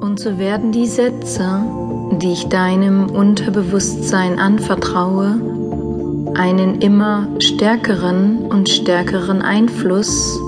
[0.00, 1.62] Und so werden die Sätze,
[2.12, 5.38] die ich deinem Unterbewusstsein anvertraue,
[6.34, 10.40] einen immer stärkeren und stärkeren Einfluss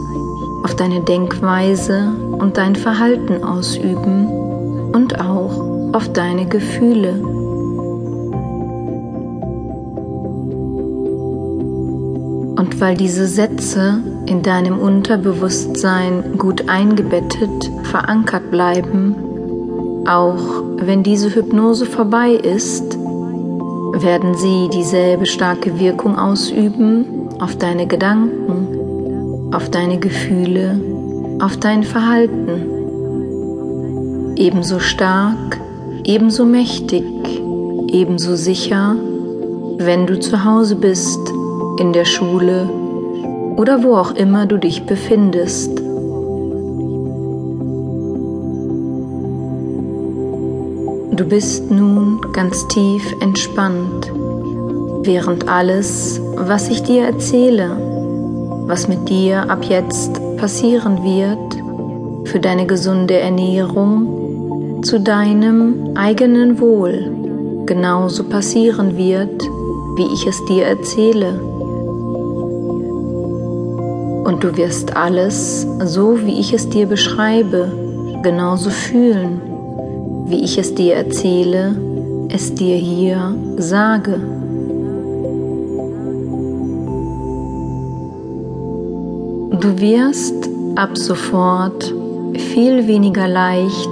[0.64, 4.26] auf deine Denkweise und dein Verhalten ausüben
[4.92, 7.12] und auch auf deine Gefühle.
[12.56, 19.31] Und weil diese Sätze in deinem Unterbewusstsein gut eingebettet, verankert bleiben,
[20.06, 22.96] auch wenn diese Hypnose vorbei ist,
[23.94, 30.80] werden sie dieselbe starke Wirkung ausüben auf deine Gedanken, auf deine Gefühle,
[31.40, 32.62] auf dein Verhalten.
[34.36, 35.60] Ebenso stark,
[36.04, 37.04] ebenso mächtig,
[37.88, 38.96] ebenso sicher,
[39.78, 41.20] wenn du zu Hause bist,
[41.78, 42.68] in der Schule
[43.56, 45.82] oder wo auch immer du dich befindest.
[51.14, 54.10] Du bist nun ganz tief entspannt,
[55.02, 57.76] während alles, was ich dir erzähle,
[58.66, 67.12] was mit dir ab jetzt passieren wird, für deine gesunde Ernährung, zu deinem eigenen Wohl
[67.66, 69.42] genauso passieren wird,
[69.96, 71.38] wie ich es dir erzähle.
[74.24, 77.70] Und du wirst alles, so wie ich es dir beschreibe,
[78.22, 79.51] genauso fühlen
[80.32, 81.76] wie ich es dir erzähle,
[82.30, 84.18] es dir hier sage.
[89.60, 91.94] Du wirst ab sofort
[92.54, 93.90] viel weniger leicht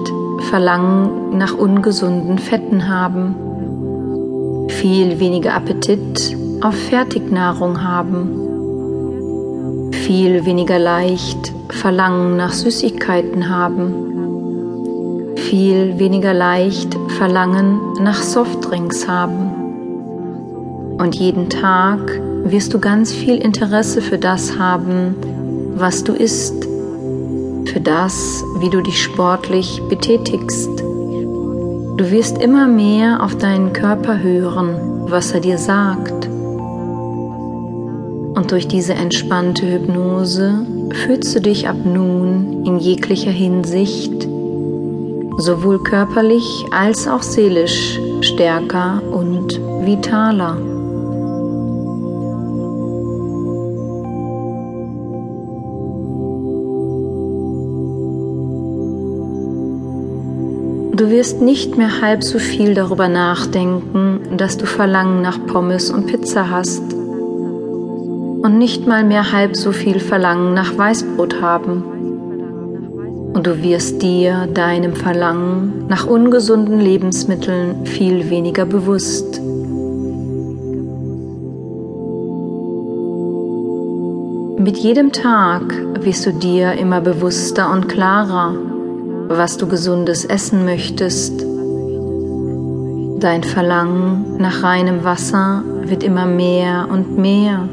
[0.49, 3.35] Verlangen nach ungesunden Fetten haben,
[4.69, 8.31] viel weniger Appetit auf Fertignahrung haben,
[9.93, 14.10] viel weniger leicht Verlangen nach Süßigkeiten haben
[15.37, 20.97] viel weniger leicht Verlangen nach Softdrinks haben.
[20.99, 25.15] Und jeden Tag wirst du ganz viel Interesse für das haben,
[25.77, 26.69] was du isst,
[27.67, 30.71] für das, wie du dich sportlich betätigst.
[31.97, 34.77] Du wirst immer mehr auf deinen Körper hören,
[35.11, 36.29] was er dir sagt.
[38.35, 44.27] Und durch diese entspannte Hypnose fühlst du dich ab nun in jeglicher Hinsicht
[45.41, 50.57] sowohl körperlich als auch seelisch stärker und vitaler.
[60.97, 66.07] Du wirst nicht mehr halb so viel darüber nachdenken, dass du Verlangen nach Pommes und
[66.07, 66.83] Pizza hast.
[66.93, 72.01] Und nicht mal mehr halb so viel Verlangen nach Weißbrot haben
[73.33, 79.41] und du wirst dir deinem Verlangen nach ungesunden Lebensmitteln viel weniger bewusst.
[84.59, 85.63] Mit jedem Tag
[86.05, 88.55] wirst du dir immer bewusster und klarer,
[89.29, 91.45] was du gesundes essen möchtest.
[93.21, 97.69] Dein Verlangen nach reinem Wasser wird immer mehr und mehr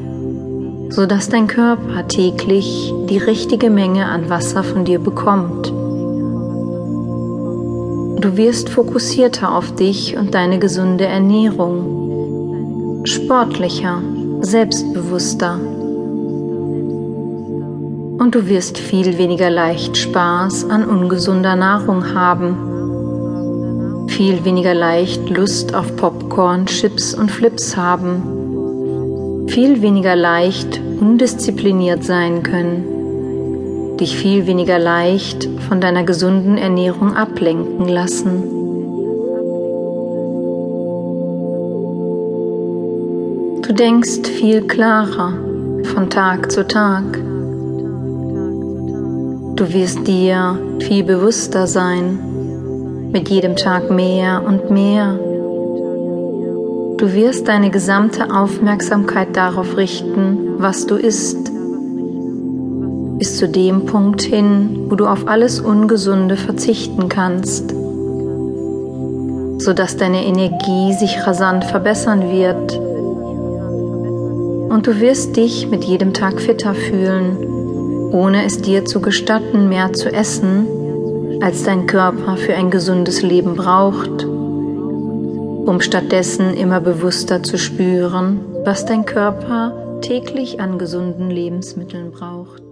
[0.89, 5.73] sodass dein Körper täglich die richtige Menge an Wasser von dir bekommt.
[8.21, 14.01] Du wirst fokussierter auf dich und deine gesunde Ernährung, sportlicher,
[14.41, 15.59] selbstbewusster.
[18.19, 25.75] Und du wirst viel weniger leicht Spaß an ungesunder Nahrung haben, viel weniger leicht Lust
[25.75, 28.46] auf Popcorn, Chips und Flips haben
[29.47, 37.87] viel weniger leicht undiszipliniert sein können, dich viel weniger leicht von deiner gesunden Ernährung ablenken
[37.87, 38.43] lassen.
[43.63, 45.33] Du denkst viel klarer
[45.83, 47.03] von Tag zu Tag.
[49.55, 55.19] Du wirst dir viel bewusster sein, mit jedem Tag mehr und mehr.
[56.97, 61.51] Du wirst deine gesamte Aufmerksamkeit darauf richten, was du isst,
[63.19, 67.69] bis zu dem Punkt hin, wo du auf alles Ungesunde verzichten kannst,
[69.59, 72.79] sodass deine Energie sich rasant verbessern wird.
[74.71, 77.37] Und du wirst dich mit jedem Tag fitter fühlen,
[78.11, 80.65] ohne es dir zu gestatten, mehr zu essen,
[81.41, 84.25] als dein Körper für ein gesundes Leben braucht
[85.67, 92.66] um stattdessen immer bewusster zu spüren, was dein Körper täglich an gesunden Lebensmitteln braucht.